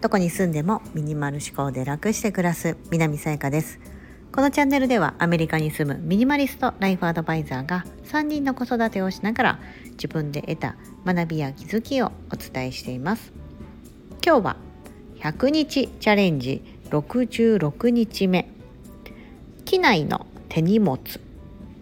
[0.00, 3.80] どこに住んでもミニマル思考で楽して暮らす南さやかです。
[4.30, 9.58] このチャンネルではアメリカに住むミニマリストライフアドバイザーが3人の子育てをしながら
[9.92, 13.32] 自分で得た学びや気づきをお伝えしています。
[14.24, 14.56] 今日は
[15.20, 18.48] 100日チャレンジ66日目。
[19.64, 21.00] 機内の手荷物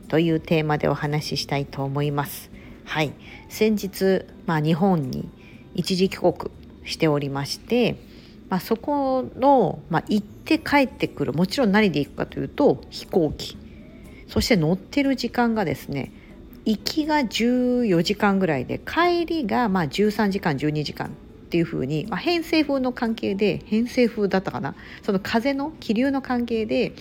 [0.09, 2.51] というテーマでお話ししたいと思います。
[2.85, 3.13] はい。
[3.49, 5.29] 先日、まあ、日本に
[5.75, 6.35] 一時帰国
[6.85, 7.97] しておりまして
[8.49, 13.57] まあ、そこの、まあ、行って帰ってくるもちろん何で行くかというと飛行機。
[14.29, 16.13] そして乗ってる時間がですね
[16.65, 21.11] 行きが14時間ぐらいで帰りがまあ13時間12時間っ
[21.51, 24.75] ていう風に、まあ、偏西風の関係で偏西風だったかな。
[25.03, 26.93] その風の気流の関係で、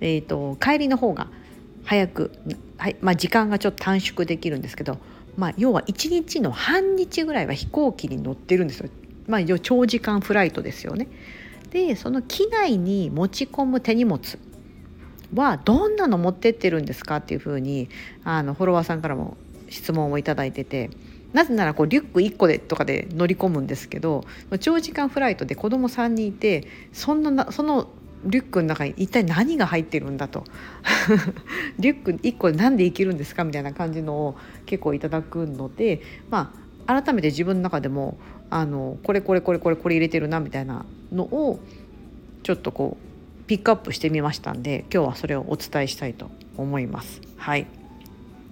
[0.00, 1.28] えーと、帰りの方が
[1.84, 2.32] 早く、
[2.78, 4.98] はいまあ、時間がちょっと短縮できるんですけど、
[5.36, 8.90] まあ、要は1日の半日ぐらいは飛行機に乗ってるんですよ
[9.28, 11.08] まあ、長時間フライトですよね。
[11.70, 14.38] でその機内に持ち込む手荷物
[15.34, 17.88] はどんなの持ってってるんですかっていうふうに
[18.24, 19.38] あのフォロワーさんからも
[19.70, 20.90] 質問を頂いてて
[21.32, 24.24] なぜならこうリュック1個でとかで乗り込むんですけど
[24.60, 27.88] 長時間フライトで子供3人いてそんなその
[28.24, 30.44] リュックの中に一体何が入ってるんだと
[31.78, 36.52] リュック1個で何でいけるんですかみたいな感じのを結構いただくのでま
[36.86, 38.18] あ改めて自分の中でも
[38.50, 41.60] あのこれこれこれこれこれ入れてるなみたいなのを
[42.42, 47.20] ちょっとこうピックアップしてみましたんで今日はそれをお伝えしたいと思います。
[47.36, 47.66] はい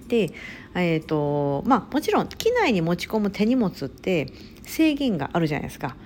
[0.09, 0.33] で
[0.75, 4.33] えーとまあ、もちろん機内に持ち込む手荷物って
[4.65, 5.97] 制限があるじゃないですか。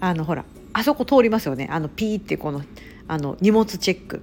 [0.00, 2.62] あのほらあそこ通りますよねあのピーってこの
[3.12, 4.22] あの荷物チェック、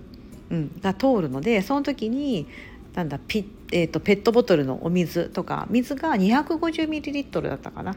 [0.49, 2.47] うん、が通るのでその時に
[2.95, 7.95] なんだピ、えーと、ペットボトルのお水とか水が 250ml だったかな。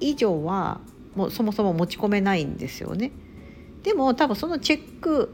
[0.00, 0.80] 以上は
[1.14, 3.10] もうそもそも持ち込めないんですよね。
[3.84, 5.30] でも多分そのチェック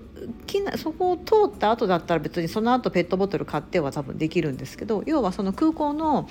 [0.76, 6.28] そこを通った後だったら別にその後ペットボトル買っては多分できるんですけど要はその空港の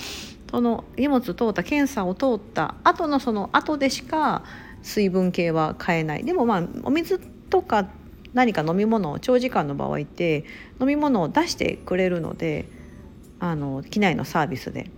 [0.51, 4.44] その荷物通った検査を通った後のその後でしか
[4.84, 6.23] 水分系は買えない。
[6.23, 7.89] でもまあお水とか
[8.34, 10.45] 何か飲み物を長時間の場合って
[10.79, 12.67] 飲み物を出してくれるので
[13.40, 14.91] あの機内のサービスで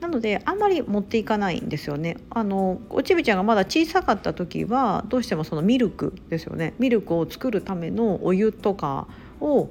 [0.00, 2.18] なのであんまり持っていかないんですよね。
[2.28, 9.08] あのおちびちゃんがまだ小さかった時はどうしてもそのミルクですよねミルクを作るためのお湯とか
[9.40, 9.70] を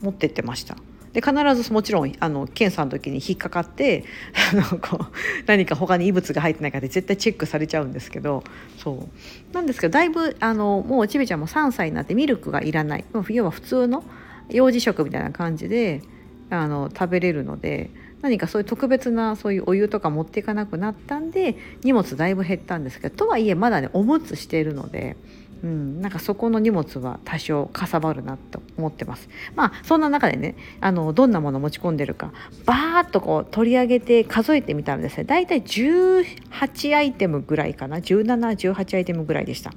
[0.00, 0.76] 持ってってました。
[1.16, 4.04] で必ずもちろんあの検査の時に引っかかって
[4.52, 5.06] あのこう
[5.46, 8.44] 何か他に異物が入ってないかで絶対チェックされちゃうんですけど
[8.76, 9.08] そ
[9.50, 14.04] うなんですけどだいぶあのもうちびちゃんも3歳になってミルクがいらない要は普通の
[14.50, 16.02] 幼児食みたいな感じで
[16.50, 17.90] あの食べれるので。
[18.22, 21.54] 何かそういう特別なそういうお湯とか持っていかなくなったんで
[21.84, 25.16] 荷物だいぶ減ったんですけどとはいえまだねおむつしているので。
[25.62, 29.28] うん、なんかそこの荷物は多少かさばるなと思ってます。
[29.54, 32.32] まあそんな中でねあのどんなもの持ち込んでるか
[32.66, 39.72] バーッとこう取り上げて数えてみたらですね大体18アイテムぐらいかな1718アイテムぐらいでした。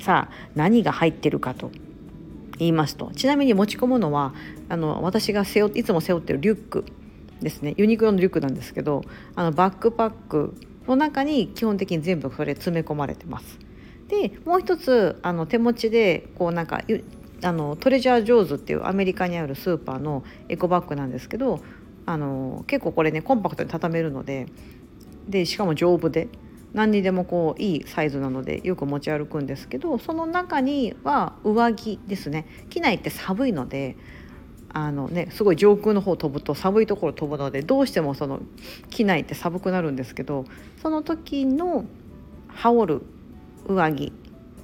[0.00, 1.70] さあ何が入ってるかと
[2.58, 4.34] 言いますとちなみに持ち込むのは
[4.68, 6.84] あの私が背負いつも背負ってるリュック
[7.40, 9.02] ですねユニクロのリュックなんですけど
[9.34, 10.54] あのバックパック
[10.86, 13.69] の中に基本的に全部それ詰め込まれてます。
[14.10, 16.82] でもう一つあの手持ちでこうなんか
[17.42, 21.60] あのトレジャー・ジョーズっていうアメリカにあるスーパーのエコバッグなんですけど
[22.06, 24.46] あの結構これねコンパクトに畳めるので
[25.28, 26.28] でしかも丈夫で
[26.72, 32.46] 何にでもこういいサイズなのでよく持ち歩くんですけどその中には上着ですね。
[32.68, 33.96] 機内って寒いので
[34.72, 38.40] あのねすごい上空の方飛ぶと寒いところ飛ぶのでどうしてもその
[38.88, 40.44] 機内って寒くなるんですけど
[40.80, 41.84] その時の
[42.48, 43.02] 羽織る
[43.66, 44.12] 上着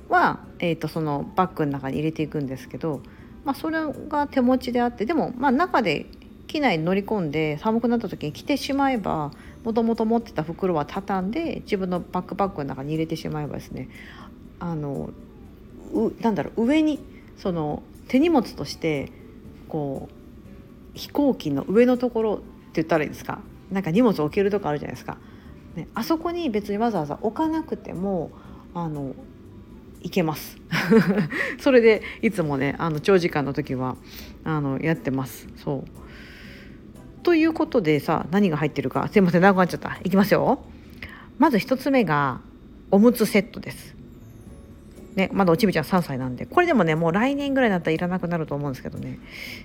[0.09, 3.03] は、えーと、そのバッグの中に入れていくんですけど、
[3.45, 6.07] まあ、それが手持ちであってでもまあ中で
[6.47, 9.33] 機内に乗り込んで寒くなった時に着てしまえば
[9.65, 13.89] もともと持ってた袋は畳んで自分のバックパックの中に入れてしまえばですね
[14.61, 15.11] あの
[15.93, 17.01] うなんだろう上に
[17.37, 19.11] その手荷物として
[19.69, 20.09] こ
[20.95, 22.45] う飛行機の上のところって
[22.75, 23.41] 言ったらいいですか？
[23.71, 25.19] なんか荷物置けるとこあるじゃないですか、
[25.75, 28.31] ね、あそこに別にわざわざ置かなくても
[28.77, 29.15] あの
[30.03, 30.59] いけます。
[31.59, 33.97] それでいつもねあの長時間の時は
[34.45, 35.49] あのやってます。
[35.57, 37.23] そう。
[37.23, 39.99] ということでさ何が入ってるかすいません長くなっちゃった。
[40.05, 40.61] いきますよ。
[41.39, 42.41] まず1つ目が
[42.91, 43.97] おむつセットです。
[45.15, 46.45] ね、まだおちびちゃん3歳なんで。
[46.45, 49.19] これでもねもう来年ぐらいだったらいらなくなると思うんですけどね。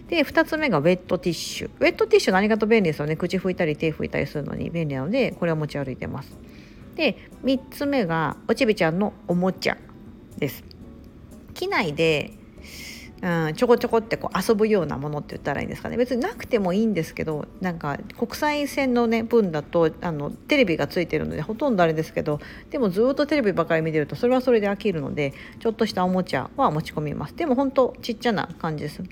[0.07, 1.69] で2つ目がウェットティッシュ。
[1.81, 3.17] ウェットティッシュ何かと便利ですよね。
[3.17, 6.31] 口拭いたり手拭いたりするのに便利なのでこれを持ち歩いてます。
[6.95, 9.77] で3つ目がおちびちゃんのおもちゃ
[10.37, 10.63] です。
[11.53, 12.31] 機内で
[13.21, 15.97] うん、ちょこちょこってこう遊ぶようなものって言ったらいいんですかね。
[15.97, 22.39] 別になくてもいいんですけどなんか国際線のね分だとあのテレビがついてるのでほとんどあれですけど
[22.71, 27.35] でもずっとテレビばかり見てるとそれはそれで飽きるのでちょっとしたおもちゃは持ち込みます。
[27.35, 29.03] でも本当ちっちゃな感じです。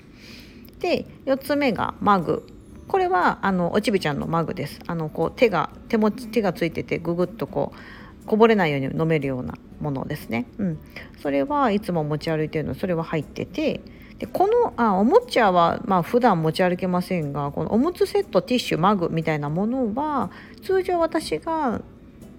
[0.80, 2.44] で4つ目がマグ。
[2.90, 4.80] これはあのおちびちゃんのマグです。
[4.88, 10.78] あのこう手が手持ち手がついててぐぐっとこうこぼれないように飲めるようなものですね、うん、
[11.22, 13.80] それはいつも持ち歩いてるのそれは入ってて
[14.18, 20.32] でこのあおもちゃはまあ普段持ち歩けませんがこのおむつセットティッシュマグみたいなものは
[20.62, 21.80] 通常私が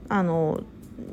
[0.10, 0.60] あの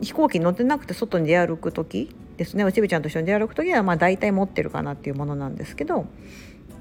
[0.02, 6.06] 飛行機に乗ってなくて外に出歩く時ですねおちびちゃんと一緒に出歩く時はまあ大体持ってるかなっていうものなんですけど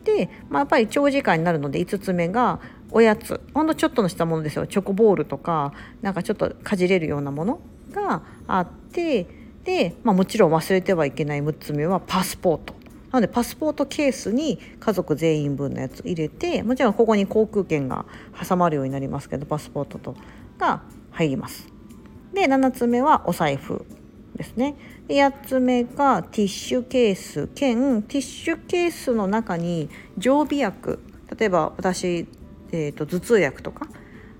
[0.07, 2.61] で、まあ、やっぱり長時間になるので5つ目が
[2.91, 3.41] おやつ。
[3.53, 4.65] ほんのちょっとのしたものですよ。
[4.65, 7.59] チョコボールとかなんかちょっとかじれるようなもの
[7.91, 9.27] があって
[9.65, 12.73] で、まあ、もちろん忘れてはいけない6つ目はパスポート。
[13.11, 18.05] なのでパスポートケースに家族全員分のやつ入れてもちろんここに航空券が
[18.37, 20.15] 挟まるようになりますけどパスポートと
[20.57, 21.67] が入ります。
[22.33, 23.85] で7つ目はお財布。
[24.37, 24.75] ですね。
[25.07, 30.99] で8つ目がティッシュケース兼ティッシュケースの中に常備薬。
[31.37, 32.27] 例えば私、
[32.71, 33.87] えーと、頭痛薬とか。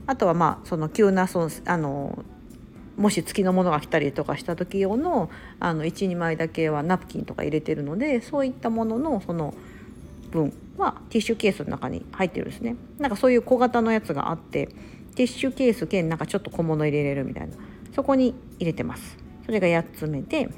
[0.05, 2.23] あとはまあその急なそのあの
[2.95, 5.29] もし月のものが来たりとかした時用の
[5.59, 9.53] あの12枚だけはナプキンとか入れてるのでそういったもののその
[10.31, 12.75] 分はティッシュケースの中に入ってるんですね。
[12.99, 14.67] なんかそういう小型のやつがあって
[15.15, 17.55] ティッシュケース兼なんかちょっと小物入れれるみたいな。
[17.93, 19.17] そこに入れてます。
[19.47, 20.49] それが8つ目で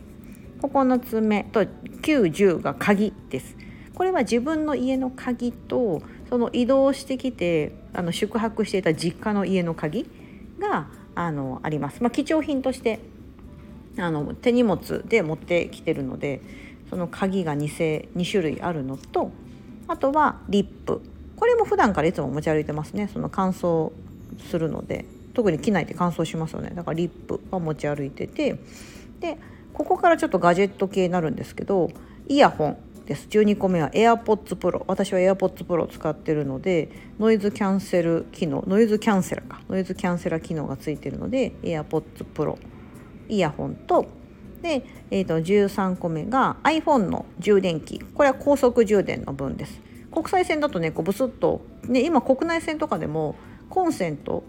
[0.62, 3.56] 9つ目と90が鍵です。
[3.94, 10.10] これは自分の家の鍵とその移動してきてあの宿泊していた実家の家の鍵
[10.60, 12.02] があのあります。
[12.02, 13.00] まあ、貴重品として
[13.98, 16.42] あの手荷物で持ってきてるので
[16.90, 19.32] その鍵が 2, 2種類あるのと
[19.88, 21.02] あとはリップ。
[21.36, 23.08] これも普段からいつも持ち歩いてますね。
[23.14, 23.92] その乾燥
[24.50, 25.06] するので。
[25.34, 26.72] 特に機内で乾燥しますよね。
[26.76, 28.60] だからリップは持ち歩いてて。
[29.20, 29.38] で
[29.74, 31.90] ここからちょっとガジェット系になるんですけど
[32.28, 33.28] イヤホンです。
[33.30, 36.90] 12個目は AirPods Pro 私は AirPods Pro を使ってるので
[37.20, 38.64] ノイズキャンセル機能。
[38.68, 39.62] ノイズキャンセラか。
[39.70, 42.58] ノイズキャンセラ機能がついてるので AirPods Pro
[43.30, 44.08] イヤホンと
[44.62, 48.00] で、えー、と13個目が iPhone の充電器。
[48.00, 49.82] これは高速充電の分です。
[50.12, 53.36] 国際線だとねこうブスッと、ね、今国内線とかでも
[53.70, 54.44] コンセント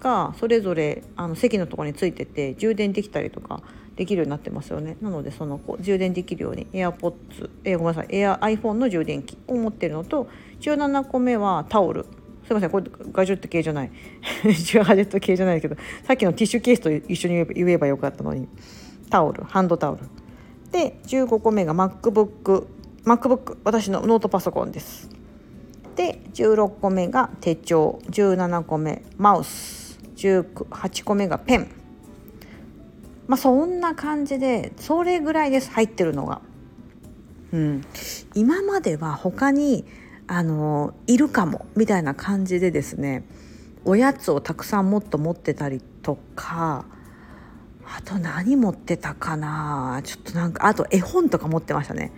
[0.00, 3.62] がそれぞれあの席のところについてて充電できたりとか
[3.96, 4.96] できるようになってますよね。
[5.00, 10.28] なのでそのこう充電できるように AirPods、えー、ごめんなさい Air iPhone の充電器を持ってるのと
[10.60, 12.04] 17個目はタオル。
[12.46, 13.90] すいませんこれガジェット系じゃない。
[14.44, 18.48] ガジェット系じゃないけどさっきのティッシュケースと一緒に言えばよかったのに
[19.10, 20.02] タオルハンドタオル。
[20.70, 22.66] で15個目が MacBook
[23.04, 25.08] MacBook 私のノートパソコンです。
[25.96, 27.98] で16個目が手帳。
[28.10, 29.75] 17個目マウス。
[30.16, 31.68] 18個目がペン
[33.26, 36.40] まあ、そんな感じでそれぐらいです入ってるのが。
[37.52, 37.82] うん、
[38.34, 39.84] 今までは他に
[40.26, 43.24] あのいるかもみたいな感じでですね
[43.84, 46.84] おやつをたくさんもっと持ってたりとか
[47.84, 52.12] あと何持ってたかなちょっとなんかあと絵本とか持ってましたね。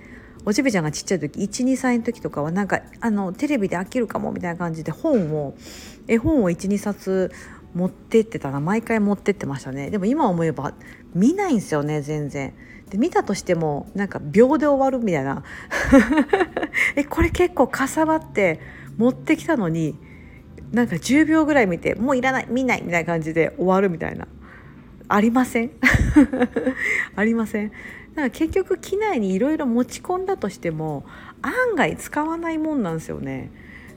[0.47, 5.55] おちびちゃんがちっちゃい時12歳の時とかはなんかあのテレビで飽きるかもみたいな感じで本を
[6.07, 7.31] 絵本を12冊
[7.75, 9.91] 持ってってたな毎回持ってってましたね。
[9.91, 10.73] でも今思えば
[11.15, 12.55] 見ないんですよね全然。
[12.91, 15.43] で見たとしてもなんか秒で終わるみたいな。
[16.97, 18.61] えこれ結構かさばって
[18.97, 19.97] 持ってきたのに
[20.73, 24.27] なんか10秒ぐらい見てもういらない見ないみたいな感じで終わるみたいな。
[25.11, 25.71] ありません？
[27.17, 27.69] ありません？
[27.71, 27.81] だか
[28.23, 31.05] ら結局機内にいろいろ持ち込んだとしても
[31.43, 33.51] 案外使わないもんなんですよね。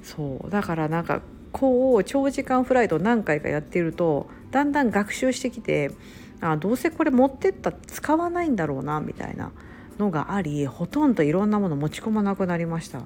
[0.04, 0.50] そう。
[0.50, 5.92] だからなんかこう長時間フライト何回かやっているとだんだん学習してきて
[6.40, 9.52] あどうせこれ持ってった使わないんだろうなみたいな
[10.00, 13.02] のがありほとんどいろんなもの持ち込まなくなりました。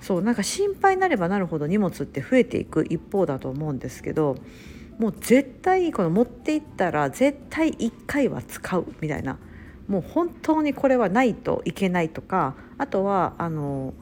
[0.00, 4.36] そうなんか心配になればなるほど荷物って増えていく一方だと思うんですけど
[4.98, 9.38] もう絶対この持っていったら絶対1回は使うみたいな。
[9.88, 13.94] もう本当にこれはないといけないとかあとはあの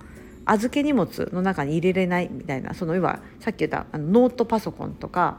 [0.46, 5.38] 預け荷物の中に入れれないみたいなその要はさっき言ったあのノートパソコンとか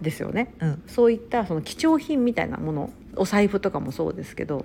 [0.00, 4.64] ですよね、うん、そういったその貴重品みたいなものお財布とかもそうですけど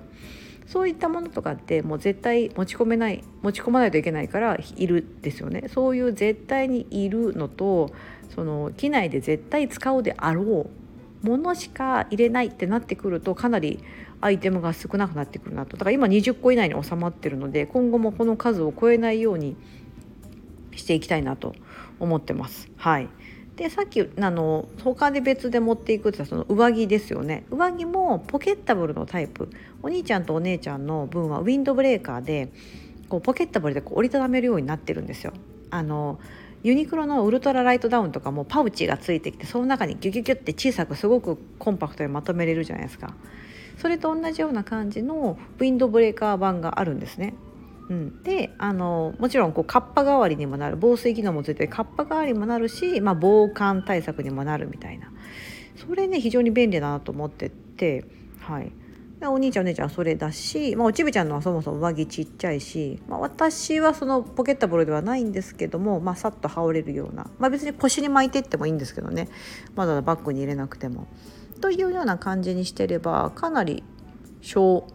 [0.67, 7.91] そういったものとかってもう絶対持ち込めない持ち込まないといけないからいるですよねそういう絶対にいるのと
[8.33, 10.80] その機内で絶対使うであろう
[11.23, 13.79] ものしか入れないってなってくるとかなり
[14.21, 19.55] アイテムが少なくなってくるなとだから今20個以内に収まってるので今後もこの数を超えないように
[20.75, 21.53] していきたいなと
[21.99, 22.69] 思ってます。
[22.77, 23.09] はい
[23.55, 29.49] でさっきあの他で別で持っていくってその上着ですよね上着もポケッタブルのタイプ
[29.83, 32.51] お兄ちゃんとお姉ちゃんの分はウィンドブレーカーで
[33.09, 35.33] こうポケッタブルでこう折りたためるようになってるんですよ。
[35.69, 36.19] あの
[36.63, 43.13] ユニクロのウルトラライトダウンとかもパウチがついてきてその中にギュギュギュって小さくすごくコンパクトにまとめれるじゃないですか。
[43.77, 47.33] それと同じような感じのウィンドブレーカー版があるんですね。
[47.89, 55.11] うん、であのもちろんこうカッパ代わりにもなる防水機能もついてカッパ代わりにもなるし、まあ、防寒対策にもなるみたいな。
[55.75, 58.05] それね非常に便利だなと思ってて
[58.39, 58.71] はい。
[59.29, 69.29] お兄ちゃんお姉ちゃんはそれだし、まあ、おちびちゃんのはそもそも上着ちっちゃいし、まあ、私はそのポケットボールではないんですけども、まあ、さっと羽織れるような、まあ、別に腰に巻いていってもいいんですけどね
[69.75, 71.07] まだバッグに入れなくても。
[71.61, 73.83] というような感じにしてればかなり
[74.41, 74.87] 小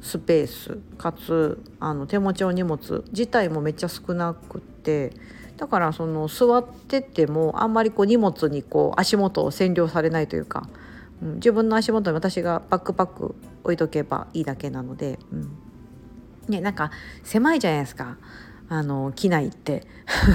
[0.00, 5.12] スペースかつあの手持ちの荷物自体もめっちゃ少なくて
[5.56, 10.68] だからその座っててもあんまりこう荷物にこう足元を占領されないというか、
[11.22, 13.34] うん、自分の足元に私がバックパック
[13.64, 15.58] 置いとけばいいだけなので、うん、
[16.48, 16.90] ねなんか
[17.22, 18.18] 狭いじゃないですか。
[18.70, 19.86] あの機内って。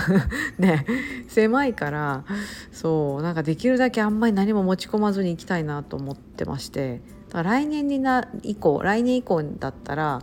[0.57, 0.85] ね
[1.27, 2.25] 狭いから
[2.71, 7.01] そうなんかできるだけあんまり何も持ち込まずに行きたいなと思ってまして。
[7.41, 10.21] 来年にな以降来年以降だったら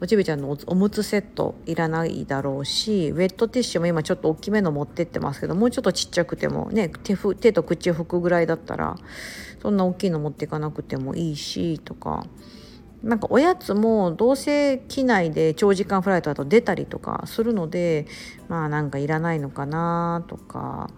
[0.00, 8.96] おちびちゃんのおむつセットいらないだろうしウェットティッシュも今ちょっと大きめの持ってってますけどもうちょっとちっちゃくてもね手手と口拭くぐらいだったら
[9.60, 12.26] そんな大きいの持っていかなくてもいいしとか
[13.02, 18.06] なんかおやつもどうせ機内で長時間フライトだと出たりとかするので
[18.48, 20.90] まあなんかいらないのかなとか。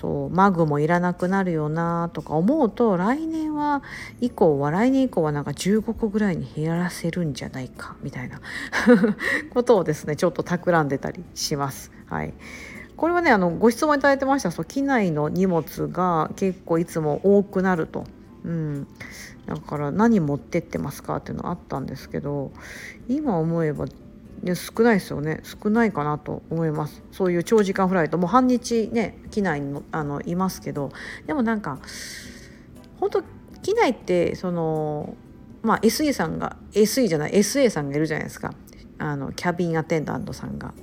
[0.00, 3.82] そうマグもいらなくなるよなとか思うと来年は
[4.20, 8.40] 以降は来年以降はなんか15個ぐらいに減らせるんじゃないかみたいな。
[9.52, 11.90] ことをですねちょっと企んでたりします。
[12.06, 12.32] はい。
[12.96, 14.52] これはねあのご質問いただいてました。
[14.52, 18.04] そう機内の荷物が結構いつも多くなると、
[18.44, 18.86] うん、
[19.46, 22.52] だから何持ってってますかっていうのあったんですけど
[23.08, 23.86] 今思えば
[24.44, 25.40] や少ないですよね。
[25.42, 27.02] 少ないかなと思います。
[27.10, 28.18] そういう長時間フライト。
[28.18, 30.90] もう半日ね機内にあのいますけど。
[31.26, 31.78] でもなんか
[33.00, 33.22] 本当
[33.62, 35.16] 機内ってその
[35.62, 38.54] まあ SE さんが SE じゃない SA さんがいるじゃないですか。
[38.98, 40.74] あのキャビンアテンダントさんが。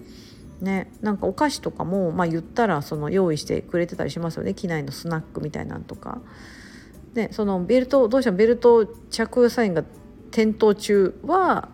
[0.62, 4.54] ね、なんかお菓子とかも、まあ、言ったらその用意してくれてたりしますよね。
[4.54, 6.22] 機内のスナックみたいなんとか。
[7.14, 9.84] ね、そのベルトどうしてもベルト着用サインが
[10.32, 11.70] 点灯中は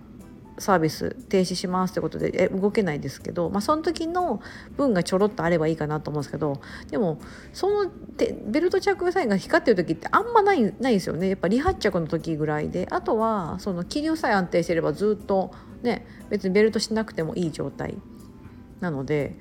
[0.61, 4.41] サービス停止しますってことでえ動けないですけど、まあ、その時の
[4.77, 7.19] 分がちょろっとあればいいかなと思うんですけどでも
[7.51, 7.91] その
[8.45, 11.29] ベルト着用サインが光ってる時ってあんまないないですよね。
[11.29, 15.51] やっぱ離発着の時ぐらいであとはその気流さえ安定してればずっと
[15.81, 17.97] ね別にベルトしなくてもいい状態
[18.79, 19.37] なので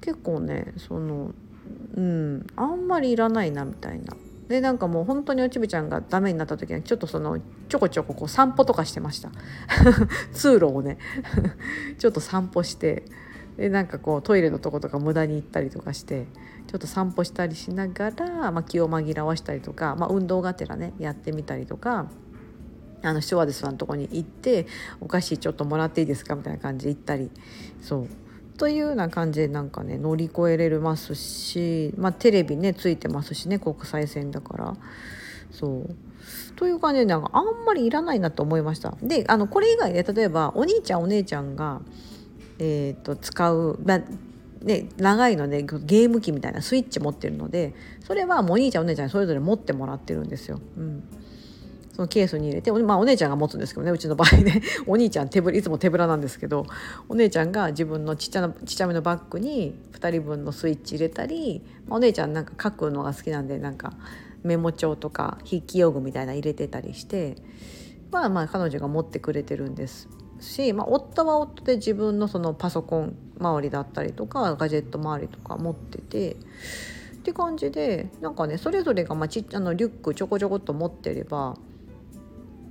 [0.00, 1.32] 結構ねその
[1.94, 4.16] うんあんまりいらないなみたいな。
[4.50, 7.38] でなんかもう本当におちびちゃんがダメになった時にちょっとその
[7.68, 9.30] ちょこちょここう散歩とかしてました。
[10.34, 10.98] 通路をね。
[11.98, 13.04] ちょっと散歩して。
[13.56, 16.26] でなんかこうトイレのとことか無駄に行ったりとかして
[16.66, 22.10] ちょっと散歩したりしながら、まあ、気を紛らわしたりとか、まあ、運動がてらねやってみたりとか。
[23.02, 24.66] あのシュワーデスさんのとこに行って
[25.00, 27.30] お菓子ちょっともらっていいですかみたいな感じで行ったり。
[27.80, 28.08] そう。
[28.60, 34.76] というような感じでなんかね乗り越えれますし、まあ、テレビねついてますしね国際線だから。
[35.50, 35.96] そう。
[36.56, 38.98] という感じでなんかあんまりいらないなと思いました。
[39.02, 41.80] であのこれ以外で例えばお兄ちゃんお姉ちゃんが、
[42.58, 43.98] えーと、使う、ま
[44.60, 47.72] ね、長いのでゲーム機みたいなスイッチ持ってるので
[48.04, 50.60] それはもうお兄ちゃんお姉ちゃんそれぞれ持ってもらってるんですよ。
[50.76, 51.02] うん。
[52.00, 56.64] そのケースに入れて、まあ、お姉ちゃんが持つんですけどねうちの場合ね お兄ちゃん手ぶいつも手ぶらなんですけど
[57.10, 63.92] お姉ちゃんが自分のちっちゃなちっちゃめのバッグに2人分のスイッチ入れたり、まあ、お姉ちゃんなんか書くのが好きなんでなんか
[64.42, 67.36] メモ帳とか筆記用具みたいな入れてたりして
[68.10, 70.08] まあまあ彼女が持ってくれてるんです
[70.40, 76.36] し、まあ、夫は夫で自分のそのパソコン周りだったりとかガジェット周りとか持ってて。
[77.20, 81.54] って感じでなんかねそれぞれがまあちあのリュックちょこちょこっと持ってれば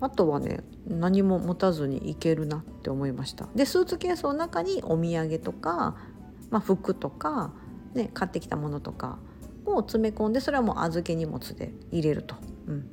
[0.02, 3.48] あとはね何も持たずに行けるなって思いました。
[3.56, 5.96] でスーツケースの中にお土産とか、
[6.50, 7.52] まあ、服とか、
[7.94, 9.20] ね、買ってきたものとか
[9.66, 12.36] を詰め込んでそれはもう預け荷物で入れると、
[12.68, 12.90] うん、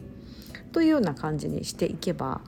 [0.72, 2.40] というような感じにしていけば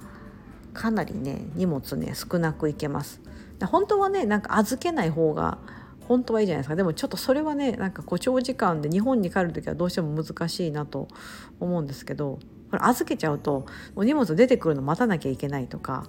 [0.74, 3.20] かなりね荷物ね少なくいけます。
[3.66, 5.58] 本当はねなんか預けない方が
[6.06, 6.76] 本当はいいじゃないですか。
[6.76, 11.08] でもちょっとそれはねなんかこう長時間で日本に帰る時はどうしても難しいなと
[11.60, 12.38] 思うんですけど
[12.70, 16.06] これ預けちゃうとお荷物出てくるの待たなきゃいけないとか、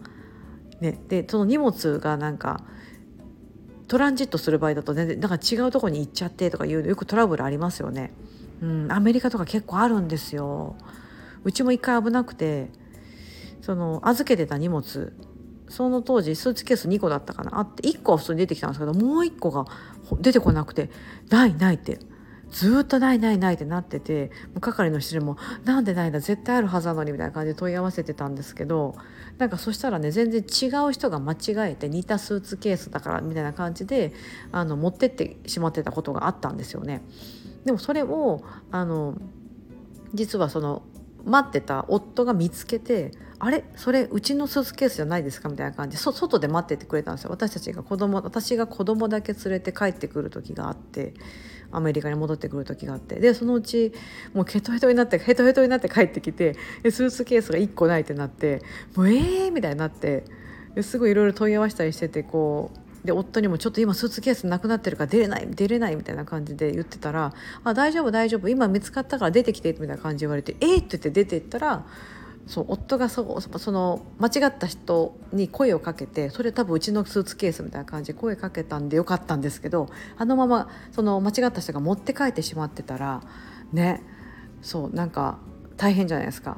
[0.81, 2.63] ね、でその荷物がなんか
[3.87, 8.11] トランジットする場合だと全然なんか違うとこに行っちゃってとかいうよくトラブルありますよね。
[8.61, 10.75] うん、アメリカとか結構あるんですよ。
[11.43, 12.69] うちも一回危なくて
[13.61, 15.13] その預けてた荷物
[15.69, 19.65] その当時スーツケース2個だったかなあって1個は普通に出てきたんですけどもう1個が
[20.19, 20.89] 出てこなくて
[21.29, 21.99] 「ないない」って
[22.51, 28.95] ずっとないないないってなってて係の人にも「なんでないんだ絶対あるはずなのに」みたいな感じで問い合わせてたんですけど
[29.37, 31.37] なんかそしたらね全然違う人が間違
[31.71, 34.13] えて似たスーツケースだからみたいな感じで
[34.51, 37.01] あの持ってってしまってたことがあったんですよね。
[37.65, 38.41] でもそれを
[38.71, 39.15] あの
[40.13, 40.81] 実はその
[41.25, 43.65] 待ってた夫が見つけて「あれ？
[43.75, 51.13] それうちのスーツケースじゃないですか?」みたいな感じで外で待っててくれたんですよ私たちが子供私が子供だけ連れて帰ってくる時があって
[51.71, 53.93] アメリカに戻ってくる時があってでそのうち
[54.33, 58.61] もうヘトヘトになってヘトヘトになって帰ってきてでスーツケースが1個ないってなって
[58.95, 60.23] もうえーみたいになって
[60.81, 62.71] すごいろいろ問い合わせたりしててこ
[63.03, 67.33] うで夫にもちょっと今スーツケースなくなってるから出れない出れないみたいな感じで言ってたら
[67.63, 71.85] 「あ大丈夫大丈夫今見つかったから出てきて」みたいな感じ言われて「えっ!」って言って出ていったら
[72.47, 83.21] そう夫がそその間違った人に声をかけてそれ多分うちのスーツケースみたいな感じで声かけたんでよかったんですけどあのままその間違った人が持って帰ってしまってたら
[83.71, 84.01] ね
[84.61, 85.37] そうなんか
[85.77, 86.57] 大変じゃないですか。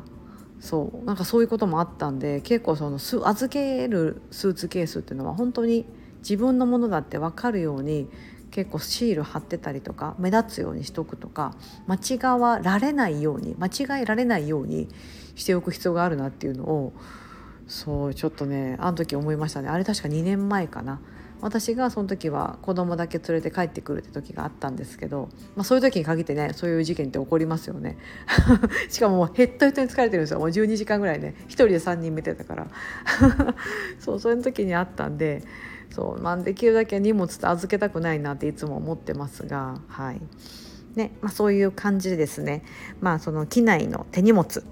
[0.61, 5.87] そうなんかそういうこともあったんで結構その預けるスーツケースっていうのは本当に
[6.19, 8.07] 自分のものだって分かるように
[8.51, 11.55] 結構シール貼ってたりとか目立つようにしとくとか
[11.87, 14.87] 間違わられないように間違えられないように
[15.41, 16.93] しておく必要があるなっていうのを
[17.67, 19.69] そうちょっとねあの時思いましたね。
[19.69, 20.99] あれ確か2年前かな。
[21.41, 27.97] 私がその時は子供だけ連れて帰ってくるって時があったんですけど、まあ、そういう時に限ってねそういう事件って起こりますよね。
[28.89, 30.39] しかももうヘッドヘッドに疲れてるんですよ。
[30.39, 32.67] もう12時間ぐらいね1人で3人見てたから。
[33.99, 35.41] そうそういう時にあったんで
[35.89, 40.21] そう、まあ、できるだけ荷物って預けたくないなっていつも思ってますが、はい。
[40.95, 42.63] ねまあ、そういう感じでですね、
[42.99, 44.63] まあ、その機内の手荷物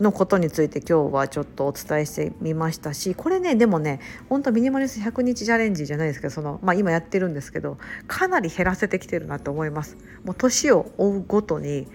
[0.00, 9.96] のことについて今日はちょっとお伝えしてみましたしこれねでもね本当ミニマリスト100日チャレンジじゃないですけどその、まあ、今やってるんですけどかなり減らせてきてるなと思います。
[10.24, 11.86] もう年を追うごとに、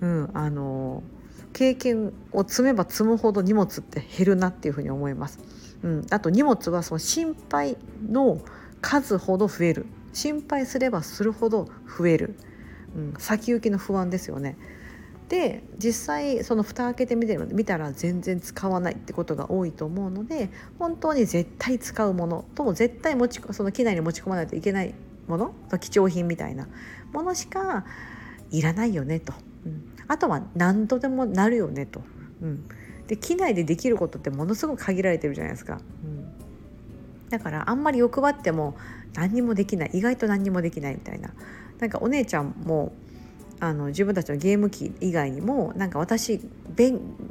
[0.00, 1.02] うん、あの
[1.52, 5.38] 経験を積めば積むほど荷物って減るなっていうふうに思います。
[5.82, 7.76] うん、あと荷物はその心配
[8.08, 8.40] の
[8.80, 12.34] 数ほど増える心配すればするほど増える、
[12.96, 14.56] うん、先行きの不安ですよね。
[15.28, 24.94] で実際その蓋開けてみてみたら全然使わないってことが多いと思うので本当に絶対使うものと絶対持ちその機内に持ち込まないといけない
[25.26, 26.66] もの貴重品みたいな
[27.12, 27.84] ものしか
[28.50, 29.34] いらないよねと、
[29.66, 32.00] うん、あとは何度でもなるよねと、
[32.40, 32.66] うん、
[33.06, 35.80] で機内でできることってものすごく限られてるじゃないですか。
[36.04, 38.76] うん、だからあんまり欲張っても
[39.14, 39.90] 何にもできない。
[39.92, 41.34] 意外と何にもできないみたいな。
[41.78, 42.92] なんかお姉ちゃんも
[43.60, 46.40] あの自分たちのゲーム機以外にもなんか私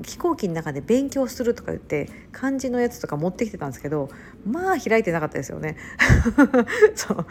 [0.03, 4.09] 飛行機の中で勉強するとか言って漢字のやつとか持ってきてたんですけど
[4.45, 5.77] まあ開いてなかったですよね。
[6.95, 7.25] そう。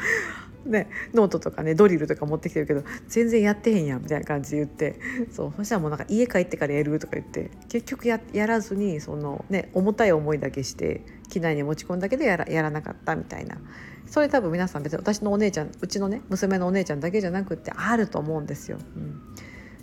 [0.67, 4.99] ね、ノートとかねドリルとか持ってきてるけど全然やってへんやんみたいな感じで言って。
[5.31, 5.53] そう。
[5.57, 13.59] そしたらもうなんか家帰ってからやるとか言って結局やらずにその、ね、重たい思いだけして機内に持ち込んだけどやらやらなかったみたいな。
[14.07, 18.79] それ多分皆さん別に私のお姉ちゃんうちのね娘のお姉ちゃんだけじゃなくってあると思うんですよ。
[18.97, 19.21] うん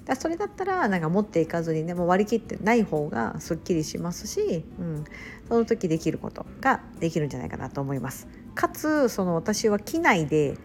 [0.06, 5.06] だそれだったらなんか持っていかずにねもう割り切ってない方がすっきりしますし、うん、
[5.48, 8.28] その時できることができるんじゃないかなと思います。
[8.54, 10.58] かつその私は機内で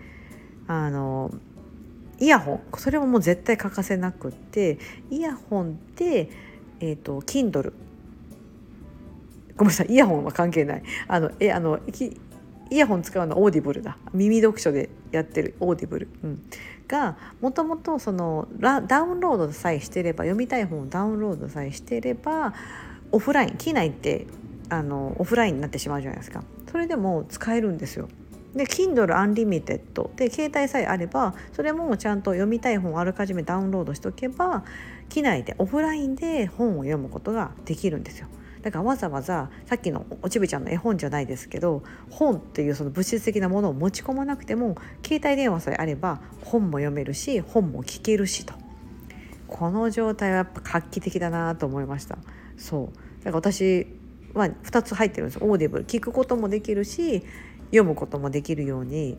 [0.67, 1.31] あの
[2.19, 4.79] イヤホンそれももう絶対欠かせなくって
[5.11, 6.31] イヤホンで、
[6.81, 7.73] えーと、Kindle
[9.57, 11.79] ごめんなさいイヤホンは関係ないあのえあの
[12.71, 13.97] イヤホン使うの Audible だ。
[14.13, 16.43] 耳読書でやってる Audible、うん、
[16.87, 22.55] がもともとそのダウンロードさえしてれば読みたい本をダウンロードさえしてれば
[23.13, 24.27] オフライン機内って
[24.69, 26.43] あのオフラインになってしまうじゃないですか。
[26.71, 28.09] それでも使えるんですよ。
[28.55, 34.65] で Kindle Unlimited で携帯さえあればそれもちゃんと読みたい本をあらかじめダウンロードしとけば
[35.09, 38.27] 機内でオフラインで本を読むことができるんですよ。
[38.63, 48.55] だからわざわざさっきのおちびちゃんの絵本じゃないですけど本っていうその物質的なものを持ち込まなくても携帯電話さえあれば本も読めるし本も聞けるしと。
[49.49, 52.19] この状態はやっぱ画期的だなと思いました。
[52.59, 53.25] そう。
[53.25, 53.87] だから私
[54.35, 55.39] は2つ入ってるんです。
[55.43, 55.87] Audible。
[55.87, 57.25] 聞くこともできるし
[57.67, 59.17] 読むこともできるように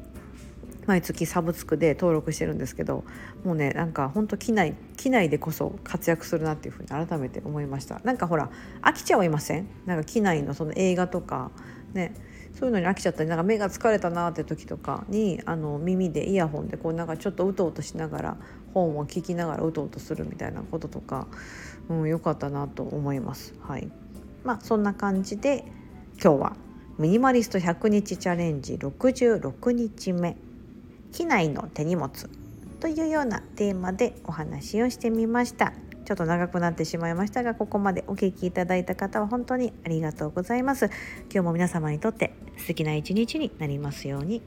[0.89, 3.03] 毎月サブスクで登録してるんですけど
[3.43, 8.01] もうねなんかほんと機内機内でこそ活躍するなっていうふうに改めて思いました。
[8.03, 8.49] なんかほら
[8.81, 9.67] 飽きちゃはいません？
[9.85, 11.51] なんか機内のその映画とか
[11.93, 12.15] ね
[12.57, 18.37] そういうのに飽きちゃったりなんか目が疲れたなって時とかにあの耳でイヤホンでこうなんかちょっとうとうとしながら
[18.73, 21.27] 本を聞きながらうとうとするみたいなこととか、
[21.87, 23.53] うん、よかったなと思います。
[23.61, 23.91] はい。
[24.43, 25.65] まあ、そんな感じで
[26.19, 26.55] 今日は
[26.97, 30.35] ミニマリスト100日チャレンジ66日目。
[31.11, 32.09] 機内の手荷物
[32.79, 35.73] というようなテーマでお話をしてみました。
[36.09, 40.87] ちょっと長くなってしまいましたがここまでお聴きいただいた方は本当にありがとうございます
[41.31, 44.41] 今日も皆様にとって素敵な一日になりますように